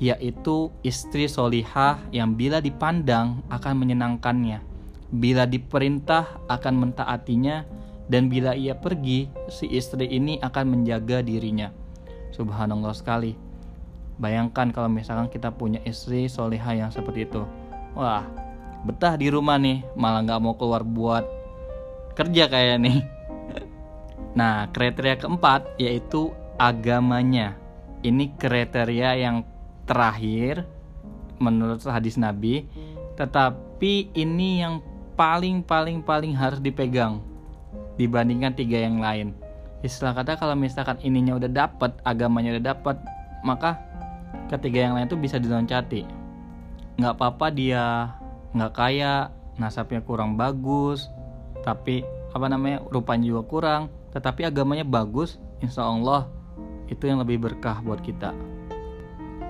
yaitu 0.03 0.75
istri 0.83 1.31
solihah 1.31 2.03
yang 2.11 2.35
bila 2.35 2.59
dipandang 2.59 3.47
akan 3.47 3.75
menyenangkannya, 3.79 4.59
bila 5.15 5.47
diperintah 5.47 6.51
akan 6.51 6.75
mentaatinya, 6.83 7.63
dan 8.05 8.29
bila 8.29 8.53
ia 8.53 8.77
pergi, 8.77 9.33
si 9.49 9.65
istri 9.73 10.05
ini 10.13 10.37
akan 10.45 10.77
menjaga 10.77 11.25
dirinya. 11.25 11.73
Subhanallah 12.37 12.93
sekali. 12.93 13.33
Bayangkan 14.21 14.71
kalau 14.71 14.93
misalkan 14.93 15.33
kita 15.33 15.49
punya 15.51 15.81
istri 15.89 16.29
soleha 16.29 16.77
yang 16.77 16.91
seperti 16.93 17.25
itu. 17.25 17.43
Wah, 17.97 18.29
betah 18.85 19.17
di 19.17 19.33
rumah 19.33 19.57
nih, 19.57 19.81
malah 19.97 20.21
nggak 20.21 20.41
mau 20.45 20.55
keluar 20.55 20.85
buat 20.85 21.25
kerja 22.15 22.49
kayak 22.49 22.79
nih. 22.81 22.99
Nah, 24.35 24.67
kriteria 24.75 25.15
keempat 25.15 25.79
yaitu 25.79 26.35
agamanya. 26.59 27.55
Ini 28.03 28.35
kriteria 28.35 29.15
yang 29.15 29.47
terakhir 29.87 30.67
menurut 31.39 31.79
hadis 31.87 32.19
Nabi, 32.19 32.67
tetapi 33.15 34.11
ini 34.11 34.59
yang 34.59 34.83
paling 35.15 35.63
paling 35.63 36.03
paling 36.03 36.35
harus 36.35 36.59
dipegang 36.59 37.23
dibandingkan 37.97 38.55
tiga 38.55 38.83
yang 38.83 38.99
lain. 38.99 39.35
Istilah 39.85 40.17
kata 40.17 40.41
kalau 40.41 40.57
misalkan 40.57 40.97
ininya 41.05 41.37
udah 41.37 41.51
dapet, 41.51 41.93
agamanya 42.09 42.57
udah 42.57 42.65
dapet, 42.73 42.97
maka 43.45 43.77
ketiga 44.49 44.89
yang 44.89 44.95
lain 44.97 45.07
tuh 45.07 45.21
bisa 45.21 45.37
diloncati. 45.37 46.09
Nggak 46.97 47.15
apa-apa 47.21 47.47
dia 47.53 48.17
nggak 48.55 48.73
kaya, 48.73 49.29
nasabnya 49.61 50.01
kurang 50.01 50.39
bagus, 50.39 51.11
tapi 51.67 52.07
apa 52.35 52.47
namanya 52.49 52.83
rupanya 52.91 53.25
juga 53.29 53.43
kurang, 53.47 53.83
tetapi 54.15 54.47
agamanya 54.47 54.87
bagus, 54.87 55.39
insya 55.59 55.87
Allah 55.87 56.31
itu 56.89 57.05
yang 57.07 57.21
lebih 57.21 57.43
berkah 57.43 57.83
buat 57.83 58.01
kita. 58.01 58.33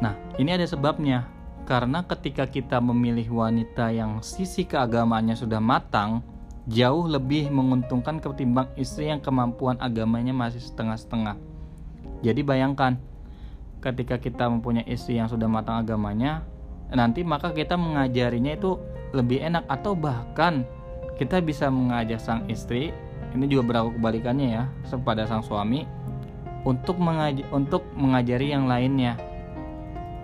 Nah, 0.03 0.15
ini 0.41 0.51
ada 0.55 0.67
sebabnya. 0.67 1.31
Karena 1.65 2.05
ketika 2.05 2.45
kita 2.45 2.77
memilih 2.77 3.25
wanita 3.33 3.89
yang 3.89 4.21
sisi 4.21 4.69
keagamaannya 4.69 5.33
sudah 5.33 5.65
matang, 5.65 6.21
jauh 6.71 7.05
lebih 7.09 7.53
menguntungkan 7.53 8.21
ketimbang 8.21 8.73
istri 8.77 9.13
yang 9.13 9.21
kemampuan 9.21 9.77
agamanya 9.81 10.33
masih 10.33 10.61
setengah-setengah. 10.61 11.37
Jadi 12.25 12.41
bayangkan, 12.41 12.97
ketika 13.85 14.17
kita 14.17 14.49
mempunyai 14.49 14.89
istri 14.89 15.21
yang 15.21 15.29
sudah 15.29 15.45
matang 15.45 15.85
agamanya, 15.85 16.45
nanti 16.89 17.21
maka 17.21 17.53
kita 17.53 17.77
mengajarinya 17.77 18.57
itu 18.57 18.81
lebih 19.13 19.45
enak 19.45 19.69
atau 19.69 19.93
bahkan 19.93 20.65
kita 21.21 21.39
bisa 21.45 21.69
mengajak 21.69 22.19
sang 22.19 22.49
istri, 22.49 22.91
ini 23.37 23.45
juga 23.45 23.69
berlaku 23.69 24.01
kebalikannya 24.01 24.49
ya, 24.57 24.65
kepada 24.89 25.29
sang 25.29 25.45
suami 25.45 25.85
untuk 26.65 26.97
mengaj 26.97 27.45
untuk 27.53 27.85
mengajari 27.93 28.57
yang 28.57 28.65
lainnya 28.65 29.21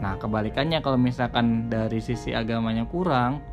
Nah, 0.01 0.17
kebalikannya 0.17 0.81
kalau 0.81 0.97
misalkan 0.97 1.69
dari 1.69 2.01
sisi 2.01 2.33
agamanya 2.33 2.89
kurang, 2.89 3.45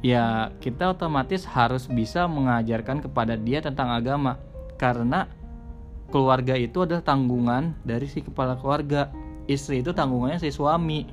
ya 0.00 0.52
kita 0.60 0.96
otomatis 0.96 1.44
harus 1.44 1.84
bisa 1.88 2.24
mengajarkan 2.24 3.04
kepada 3.04 3.36
dia 3.36 3.60
tentang 3.60 3.92
agama 3.92 4.40
karena 4.80 5.28
keluarga 6.08 6.58
itu 6.58 6.84
adalah 6.84 7.04
tanggungan 7.04 7.76
dari 7.86 8.08
si 8.10 8.20
kepala 8.20 8.58
keluarga. 8.58 9.08
Istri 9.50 9.82
itu 9.82 9.90
tanggungannya 9.90 10.42
si 10.42 10.50
suami. 10.52 11.06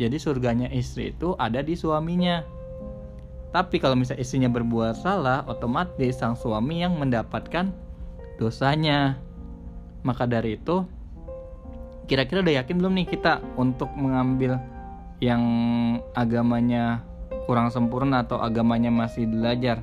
Jadi 0.00 0.16
surganya 0.16 0.68
istri 0.72 1.12
itu 1.12 1.36
ada 1.36 1.60
di 1.60 1.76
suaminya. 1.76 2.44
Tapi 3.52 3.76
kalau 3.76 3.92
misalnya 3.92 4.24
istrinya 4.24 4.48
berbuat 4.48 5.04
salah, 5.04 5.44
otomatis 5.44 6.16
sang 6.16 6.32
suami 6.32 6.80
yang 6.80 6.96
mendapatkan 6.96 7.68
dosanya. 8.40 9.20
Maka 10.00 10.24
dari 10.24 10.56
itu, 10.56 10.88
kira-kira 12.08 12.40
udah 12.40 12.64
yakin 12.64 12.80
belum 12.80 12.96
nih 12.96 13.08
kita 13.12 13.44
untuk 13.60 13.92
mengambil 13.92 14.56
yang 15.20 15.44
agamanya 16.16 17.04
kurang 17.44 17.68
sempurna 17.70 18.22
atau 18.22 18.38
agamanya 18.38 18.88
masih 18.92 19.26
belajar. 19.26 19.82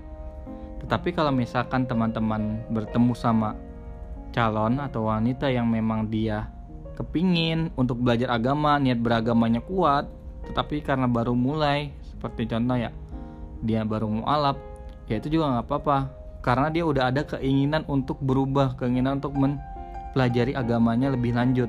Tetapi 0.79 1.11
kalau 1.11 1.35
misalkan 1.35 1.83
teman-teman 1.85 2.63
bertemu 2.71 3.13
sama 3.13 3.55
calon 4.31 4.79
atau 4.79 5.09
wanita 5.09 5.49
yang 5.49 5.67
memang 5.67 6.07
dia 6.07 6.47
kepingin 6.95 7.71
untuk 7.79 7.99
belajar 8.03 8.35
agama 8.35 8.77
niat 8.77 8.99
beragamanya 8.99 9.63
kuat 9.63 10.05
tetapi 10.45 10.83
karena 10.83 11.07
baru 11.07 11.31
mulai 11.31 11.95
seperti 12.03 12.45
contoh 12.45 12.75
ya 12.75 12.91
dia 13.63 13.81
baru 13.87 14.11
mualaf 14.11 14.59
ya 15.09 15.17
itu 15.17 15.27
juga 15.27 15.57
nggak 15.57 15.65
apa-apa. 15.65 15.97
Karena 16.39 16.71
dia 16.71 16.87
udah 16.87 17.11
ada 17.11 17.25
keinginan 17.27 17.83
untuk 17.89 18.21
berubah 18.23 18.79
keinginan 18.79 19.19
untuk 19.19 19.35
mempelajari 19.35 20.55
agamanya 20.55 21.11
lebih 21.11 21.35
lanjut. 21.35 21.67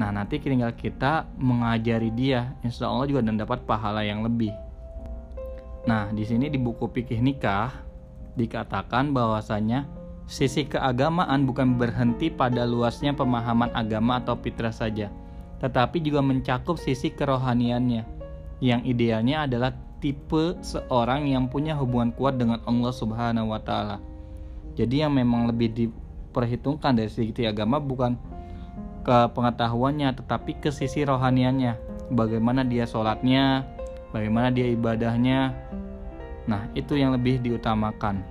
Nah, 0.00 0.08
nanti 0.08 0.40
tinggal 0.40 0.72
kita 0.72 1.28
mengajari 1.36 2.08
dia, 2.16 2.56
insya 2.64 2.88
Allah 2.88 3.04
juga 3.04 3.20
dan 3.20 3.36
dapat 3.36 3.60
pahala 3.68 4.00
yang 4.00 4.24
lebih. 4.24 4.48
Nah, 5.82 6.14
di 6.14 6.22
sini 6.22 6.46
di 6.46 6.58
buku 6.58 6.86
pikih 6.90 7.18
nikah 7.18 7.74
dikatakan 8.38 9.10
bahwasanya 9.10 9.90
sisi 10.30 10.64
keagamaan 10.64 11.42
bukan 11.44 11.74
berhenti 11.74 12.30
pada 12.30 12.62
luasnya 12.62 13.12
pemahaman 13.12 13.74
agama 13.74 14.22
atau 14.22 14.38
fitrah 14.38 14.70
saja, 14.70 15.10
tetapi 15.58 15.98
juga 15.98 16.22
mencakup 16.22 16.78
sisi 16.78 17.10
kerohaniannya. 17.10 18.06
Yang 18.62 18.80
idealnya 18.86 19.50
adalah 19.50 19.74
tipe 19.98 20.54
seorang 20.62 21.26
yang 21.26 21.50
punya 21.50 21.74
hubungan 21.74 22.14
kuat 22.14 22.38
dengan 22.38 22.62
Allah 22.62 22.94
Subhanahu 22.94 23.50
wa 23.50 23.58
taala. 23.58 23.98
Jadi 24.78 25.02
yang 25.02 25.18
memang 25.18 25.50
lebih 25.50 25.74
diperhitungkan 25.74 26.94
dari 26.94 27.10
sisi 27.10 27.42
agama 27.42 27.82
bukan 27.82 28.14
ke 29.02 29.18
pengetahuannya 29.34 30.14
tetapi 30.14 30.62
ke 30.62 30.70
sisi 30.70 31.02
rohaniannya 31.02 31.74
bagaimana 32.14 32.62
dia 32.62 32.86
sholatnya 32.86 33.66
bagaimana 34.12 34.54
dia 34.54 34.68
ibadahnya? 34.70 35.56
Nah 36.46 36.68
itu 36.76 36.94
yang 36.94 37.16
lebih 37.16 37.42
diutamakan. 37.42 38.22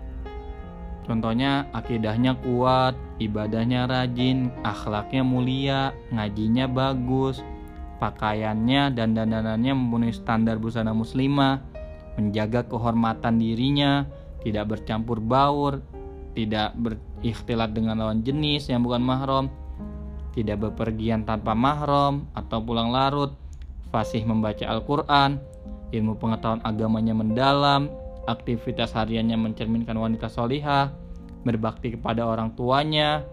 Contohnya 1.03 1.67
akidahnya 1.75 2.37
kuat 2.39 2.95
ibadahnya 3.17 3.89
rajin 3.89 4.53
akhlaknya 4.63 5.25
mulia 5.25 5.81
ngajinya 6.13 6.69
bagus 6.69 7.41
pakaiannya 7.97 8.93
dan 8.93 9.17
dandanannya 9.17 9.73
memenuhi 9.75 10.13
standar 10.13 10.61
busana 10.61 10.93
muslimah 10.93 11.59
menjaga 12.15 12.63
kehormatan 12.69 13.41
dirinya 13.41 14.05
tidak 14.45 14.77
bercampur 14.77 15.17
baur 15.17 15.81
tidak 16.37 16.73
berikhtilat 16.77 17.73
dengan 17.73 17.97
lawan 17.97 18.21
jenis 18.21 18.69
yang 18.69 18.85
bukan 18.85 19.01
mahram 19.01 19.45
tidak 20.31 20.63
bepergian 20.63 21.27
tanpa 21.27 21.51
mahram 21.51 22.27
atau 22.31 22.63
pulang 22.63 22.91
larut, 22.91 23.35
fasih 23.91 24.23
membaca 24.23 24.63
Al-Quran, 24.63 25.43
ilmu 25.91 26.17
pengetahuan 26.17 26.63
agamanya 26.63 27.15
mendalam, 27.15 27.91
aktivitas 28.25 28.95
hariannya 28.95 29.35
mencerminkan 29.37 29.95
wanita 29.95 30.31
solihah, 30.31 30.91
berbakti 31.43 31.95
kepada 31.95 32.25
orang 32.25 32.53
tuanya, 32.55 33.25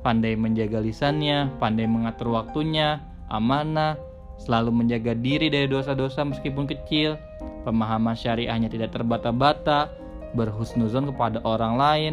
pandai 0.00 0.38
menjaga 0.38 0.80
lisannya, 0.80 1.52
pandai 1.58 1.84
mengatur 1.84 2.32
waktunya, 2.32 3.02
amanah, 3.28 3.98
selalu 4.40 4.70
menjaga 4.70 5.12
diri 5.18 5.50
dari 5.50 5.66
dosa-dosa 5.66 6.22
meskipun 6.22 6.64
kecil, 6.70 7.18
pemahaman 7.66 8.14
syariahnya 8.14 8.70
tidak 8.70 8.94
terbata-bata, 8.94 9.90
berhusnuzon 10.32 11.10
kepada 11.12 11.42
orang 11.42 11.74
lain, 11.74 12.12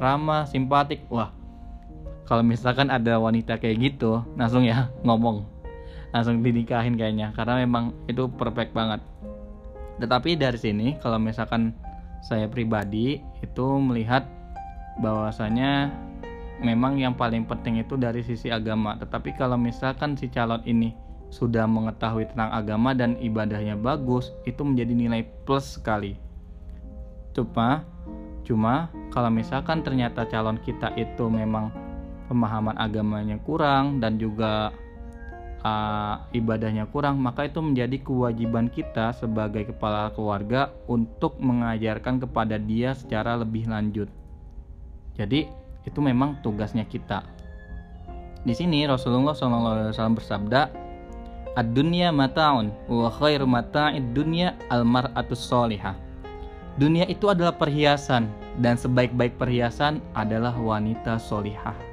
ramah, 0.00 0.48
simpatik. 0.48 1.04
Wah, 1.12 1.30
kalau 2.24 2.42
misalkan 2.42 2.88
ada 2.88 3.20
wanita 3.20 3.60
kayak 3.60 3.76
gitu 3.92 4.24
langsung 4.34 4.64
ya 4.64 4.88
ngomong. 5.06 5.46
Langsung 6.14 6.40
dinikahin 6.40 6.96
kayaknya 6.96 7.36
karena 7.36 7.60
memang 7.60 7.92
itu 8.08 8.24
perfect 8.32 8.72
banget 8.72 9.04
tetapi 9.96 10.36
dari 10.36 10.58
sini 10.60 11.00
kalau 11.00 11.16
misalkan 11.16 11.72
saya 12.20 12.50
pribadi 12.50 13.22
itu 13.40 13.66
melihat 13.80 14.26
bahwasanya 15.00 15.92
memang 16.60 16.96
yang 16.96 17.12
paling 17.12 17.44
penting 17.44 17.80
itu 17.80 17.96
dari 18.00 18.24
sisi 18.24 18.48
agama. 18.48 18.96
Tetapi 18.96 19.36
kalau 19.36 19.60
misalkan 19.60 20.16
si 20.16 20.28
calon 20.32 20.60
ini 20.64 20.96
sudah 21.28 21.66
mengetahui 21.66 22.30
tentang 22.32 22.50
agama 22.54 22.94
dan 22.94 23.18
ibadahnya 23.18 23.76
bagus 23.76 24.32
itu 24.48 24.62
menjadi 24.62 24.92
nilai 24.94 25.22
plus 25.44 25.76
sekali. 25.76 26.16
Cuma 27.36 27.84
cuma 28.46 28.88
kalau 29.10 29.28
misalkan 29.28 29.82
ternyata 29.82 30.22
calon 30.30 30.56
kita 30.62 30.94
itu 30.94 31.26
memang 31.26 31.74
pemahaman 32.30 32.78
agamanya 32.78 33.36
kurang 33.42 33.98
dan 33.98 34.18
juga 34.22 34.70
uh, 35.62 36.26
ibadahnya 36.34 36.88
kurang, 36.90 37.22
maka 37.22 37.46
itu 37.46 37.62
menjadi 37.62 38.00
kewajiban 38.02 38.68
kita 38.68 39.14
sebagai 39.16 39.72
kepala 39.72 40.12
keluarga 40.12 40.74
untuk 40.90 41.38
mengajarkan 41.38 42.20
kepada 42.20 42.60
dia 42.60 42.92
secara 42.92 43.38
lebih 43.38 43.70
lanjut. 43.70 44.10
Jadi 45.16 45.48
itu 45.86 45.98
memang 46.02 46.42
tugasnya 46.42 46.84
kita. 46.84 47.22
Di 48.46 48.54
sini 48.54 48.86
Rasulullah 48.86 49.34
SAW 49.34 50.18
bersabda, 50.18 50.70
"Ad-dunya 51.56 52.14
mataun 52.14 52.70
wa 52.86 53.10
khairu 53.10 53.46
mata'id 53.46 54.14
dunya 54.14 54.54
al-mar'atus 54.70 55.40
solihah." 55.40 55.96
Dunia 56.76 57.08
itu 57.08 57.32
adalah 57.32 57.56
perhiasan 57.56 58.28
dan 58.60 58.76
sebaik-baik 58.76 59.40
perhiasan 59.40 60.04
adalah 60.12 60.52
wanita 60.52 61.16
solihah. 61.16 61.85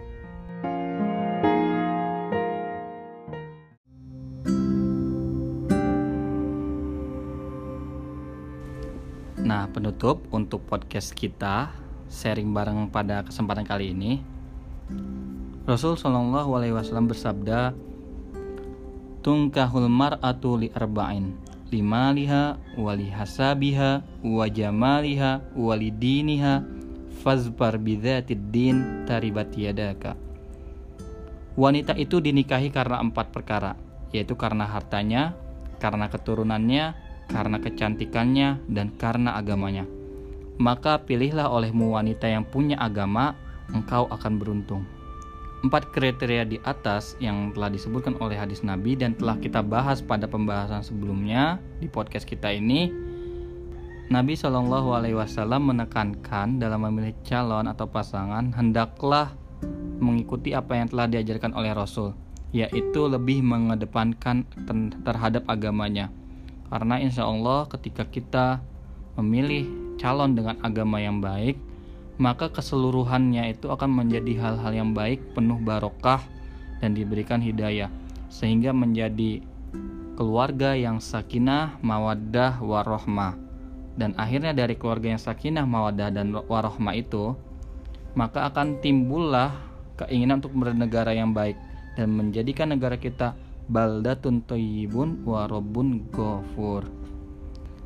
Nah, 9.54 9.70
penutup 9.70 10.26
untuk 10.34 10.66
podcast 10.66 11.13
kita 11.13 11.70
sharing 12.10 12.58
bareng 12.58 12.89
pada 12.89 13.22
kesempatan 13.22 13.62
kali 13.62 13.94
ini. 13.94 14.18
Rasul 15.70 15.94
Shallallahu 15.94 16.58
Alaihi 16.58 16.74
Wasallam 16.74 17.06
bersabda, 17.06 17.70
"Tungkahul 19.22 19.94
mar'atu 19.94 20.58
li 20.58 20.74
arba'in, 20.74 21.38
lima 21.70 22.10
liha, 22.10 22.58
wali 22.82 23.13
hasabiha, 23.13 24.02
wa 24.26 24.46
jamaliha, 24.50 25.54
wali 25.54 25.94
diniha, 25.94 26.66
fazbar 27.22 27.78
bidzatid 27.78 28.50
din 28.50 29.06
taribat 29.06 29.54
yadaka." 29.54 30.18
Wanita 31.54 31.94
itu 31.94 32.18
dinikahi 32.18 32.74
karena 32.74 32.98
empat 33.06 33.30
perkara, 33.30 33.78
yaitu 34.10 34.34
karena 34.34 34.66
hartanya, 34.66 35.38
karena 35.78 36.10
keturunannya, 36.10 37.03
karena 37.34 37.58
kecantikannya, 37.58 38.62
dan 38.69 38.93
karena 39.02 39.34
agamanya. 39.34 39.89
Maka 40.62 41.02
pilihlah 41.02 41.50
olehmu 41.50 41.98
wanita 41.98 42.30
yang 42.30 42.46
punya 42.46 42.78
agama, 42.78 43.34
engkau 43.74 44.06
akan 44.13 44.38
beruntung. 44.38 44.86
Empat 45.65 45.89
kriteria 45.89 46.46
di 46.46 46.62
atas 46.62 47.17
yang 47.17 47.56
telah 47.58 47.74
disebutkan 47.74 48.19
oleh 48.22 48.38
hadis 48.38 48.62
Nabi 48.62 48.93
dan 48.93 49.17
telah 49.17 49.39
kita 49.41 49.65
bahas 49.65 50.04
pada 50.04 50.30
pembahasan 50.30 50.86
sebelumnya 50.86 51.58
di 51.82 51.89
podcast 51.89 52.30
kita 52.30 52.54
ini, 52.54 52.93
Nabi 54.13 54.38
Shallallahu 54.38 54.93
Alaihi 54.93 55.17
Wasallam 55.17 55.74
menekankan 55.74 56.62
dalam 56.62 56.86
memilih 56.86 57.17
calon 57.26 57.65
atau 57.65 57.88
pasangan 57.89 58.52
hendaklah 58.54 59.34
mengikuti 60.04 60.52
apa 60.52 60.76
yang 60.78 60.91
telah 60.91 61.08
diajarkan 61.08 61.56
oleh 61.56 61.72
Rasul 61.74 62.13
yaitu 62.54 63.10
lebih 63.10 63.41
mengedepankan 63.41 64.46
terhadap 65.02 65.41
agamanya. 65.50 66.13
Karena 66.73 66.97
insya 66.97 67.29
Allah 67.29 67.69
ketika 67.69 68.01
kita 68.09 68.57
memilih 69.13 69.69
calon 70.01 70.33
dengan 70.33 70.57
agama 70.65 70.97
yang 70.97 71.21
baik, 71.21 71.53
maka 72.17 72.49
keseluruhannya 72.49 73.53
itu 73.53 73.69
akan 73.69 73.93
menjadi 73.93 74.33
hal-hal 74.41 74.73
yang 74.73 74.89
baik, 74.97 75.21
penuh 75.38 75.62
barokah 75.62 76.25
dan 76.81 76.97
diberikan 76.97 77.38
hidayah 77.38 77.93
sehingga 78.33 78.73
menjadi 78.73 79.45
keluarga 80.17 80.73
yang 80.73 80.97
sakinah, 80.97 81.77
mawaddah, 81.86 82.57
warohmah. 82.57 83.38
Dan 83.93 84.17
akhirnya 84.17 84.57
dari 84.57 84.73
keluarga 84.73 85.13
yang 85.13 85.21
sakinah, 85.21 85.69
mawaddah 85.69 86.09
dan 86.09 86.33
warohmah 86.33 86.97
itu 86.97 87.38
maka 88.17 88.49
akan 88.49 88.81
timbullah 88.81 89.53
keinginan 89.97 90.41
untuk 90.41 90.57
bernegara 90.57 91.13
yang 91.13 91.33
baik 91.33 91.57
dan 91.97 92.13
menjadikan 92.13 92.73
negara 92.73 92.97
kita 92.97 93.38
baldatun 93.67 94.43
toyibun 94.43 95.23
warobun 95.23 96.08
gofur. 96.12 96.88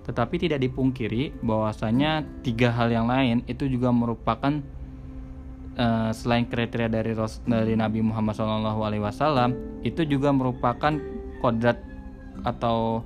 Tetapi 0.08 0.36
tidak 0.40 0.64
dipungkiri 0.64 1.36
bahwasanya 1.44 2.24
tiga 2.42 2.72
hal 2.72 2.88
yang 2.88 3.12
lain 3.12 3.44
itu 3.46 3.68
juga 3.68 3.92
merupakan 3.92 4.64
uh, 5.78 6.12
selain 6.12 6.48
kriteria 6.50 6.90
dari 6.90 7.14
dari 7.46 7.74
Nabi 7.78 8.00
Muhammad 8.02 8.36
SAW 8.36 9.52
itu 9.86 10.02
juga 10.08 10.34
merupakan 10.34 10.96
kodrat 11.40 11.78
atau 12.44 13.06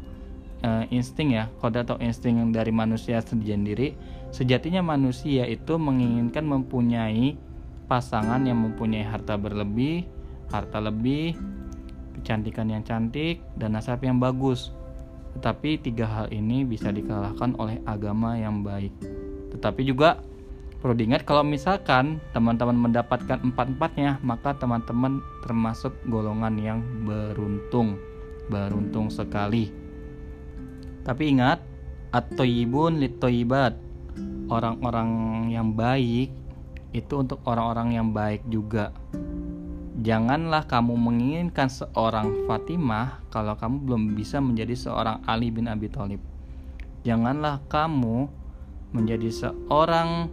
uh, 0.63 0.83
insting 0.89 1.35
ya 1.35 1.51
kodrat 1.59 1.87
atau 1.87 1.99
insting 1.99 2.53
dari 2.55 2.71
manusia 2.71 3.19
sendiri 3.19 3.95
sejatinya 4.31 4.79
manusia 4.79 5.43
itu 5.45 5.75
menginginkan 5.75 6.47
mempunyai 6.47 7.35
pasangan 7.91 8.39
yang 8.47 8.63
mempunyai 8.63 9.03
harta 9.03 9.35
berlebih 9.35 10.07
harta 10.47 10.79
lebih 10.79 11.35
kecantikan 12.21 12.69
yang 12.69 12.85
cantik 12.85 13.41
dan 13.57 13.73
nasab 13.73 14.05
yang 14.05 14.21
bagus 14.21 14.71
tetapi 15.37 15.79
tiga 15.79 16.05
hal 16.07 16.27
ini 16.31 16.67
bisa 16.67 16.91
dikalahkan 16.91 17.55
oleh 17.55 17.79
agama 17.87 18.35
yang 18.35 18.63
baik. 18.65 18.91
Tetapi 19.55 19.81
juga 19.87 20.19
perlu 20.83 20.97
diingat 20.97 21.23
kalau 21.23 21.45
misalkan 21.45 22.19
teman-teman 22.35 22.75
mendapatkan 22.75 23.39
empat-empatnya, 23.39 24.19
maka 24.25 24.57
teman-teman 24.57 25.23
termasuk 25.45 25.95
golongan 26.11 26.55
yang 26.59 26.79
beruntung. 27.07 27.95
Beruntung 28.51 29.07
sekali. 29.07 29.71
Tapi 31.07 31.23
ingat, 31.31 31.63
at-toyibun 32.11 32.99
lit-toyibat. 32.99 33.79
Orang-orang 34.51 35.47
yang 35.47 35.71
baik 35.71 36.35
itu 36.91 37.13
untuk 37.15 37.39
orang-orang 37.47 37.95
yang 37.95 38.11
baik 38.11 38.43
juga. 38.51 38.91
Janganlah 40.01 40.65
kamu 40.65 40.97
menginginkan 40.97 41.69
seorang 41.69 42.49
Fatimah 42.49 43.21
kalau 43.29 43.53
kamu 43.53 43.85
belum 43.85 44.03
bisa 44.17 44.41
menjadi 44.41 44.73
seorang 44.73 45.21
Ali 45.29 45.53
bin 45.53 45.69
Abi 45.69 45.93
Thalib. 45.93 46.17
Janganlah 47.05 47.61
kamu 47.69 48.25
menjadi 48.97 49.29
seorang 49.29 50.25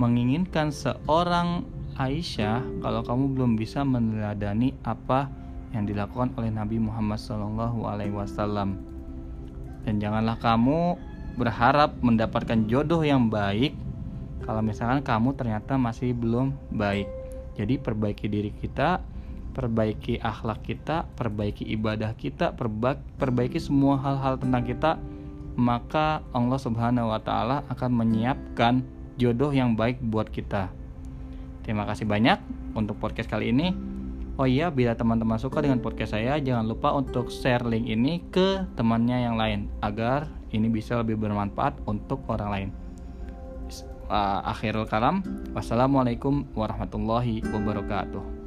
menginginkan 0.00 0.72
seorang 0.72 1.68
Aisyah 2.00 2.64
kalau 2.80 3.04
kamu 3.04 3.24
belum 3.36 3.60
bisa 3.60 3.84
meneladani 3.84 4.72
apa 4.80 5.28
yang 5.76 5.84
dilakukan 5.84 6.32
oleh 6.40 6.48
Nabi 6.48 6.80
Muhammad 6.80 7.20
SAW. 7.20 8.80
Dan 9.84 9.94
janganlah 10.00 10.40
kamu 10.40 10.96
berharap 11.36 12.00
mendapatkan 12.00 12.64
jodoh 12.64 13.04
yang 13.04 13.28
baik 13.28 13.76
kalau 14.48 14.64
misalkan 14.64 15.04
kamu 15.04 15.36
ternyata 15.36 15.76
masih 15.76 16.16
belum 16.16 16.56
baik. 16.72 17.19
Jadi 17.60 17.76
perbaiki 17.76 18.24
diri 18.24 18.48
kita, 18.56 19.04
perbaiki 19.52 20.16
akhlak 20.16 20.64
kita, 20.64 21.04
perbaiki 21.12 21.68
ibadah 21.76 22.16
kita, 22.16 22.56
perbaiki 23.20 23.60
semua 23.60 24.00
hal-hal 24.00 24.40
tentang 24.40 24.64
kita, 24.64 24.96
maka 25.60 26.24
Allah 26.32 26.56
Subhanahu 26.56 27.12
wa 27.12 27.20
taala 27.20 27.60
akan 27.68 28.00
menyiapkan 28.00 28.80
jodoh 29.20 29.52
yang 29.52 29.76
baik 29.76 30.00
buat 30.00 30.32
kita. 30.32 30.72
Terima 31.60 31.84
kasih 31.84 32.08
banyak 32.08 32.40
untuk 32.72 32.96
podcast 32.96 33.28
kali 33.28 33.52
ini. 33.52 33.76
Oh 34.40 34.48
iya, 34.48 34.72
bila 34.72 34.96
teman-teman 34.96 35.36
suka 35.36 35.60
dengan 35.60 35.84
podcast 35.84 36.16
saya, 36.16 36.40
jangan 36.40 36.64
lupa 36.64 36.96
untuk 36.96 37.28
share 37.28 37.60
link 37.68 37.84
ini 37.84 38.24
ke 38.32 38.64
temannya 38.72 39.28
yang 39.28 39.36
lain 39.36 39.68
agar 39.84 40.32
ini 40.48 40.72
bisa 40.72 40.96
lebih 40.96 41.20
bermanfaat 41.20 41.76
untuk 41.84 42.24
orang 42.32 42.48
lain 42.48 42.79
uh, 44.10 44.42
akhirul 44.50 44.90
kalam. 44.90 45.22
Wassalamualaikum 45.54 46.50
warahmatullahi 46.58 47.46
wabarakatuh 47.46 48.39